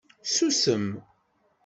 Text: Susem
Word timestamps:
Susem 0.33 0.85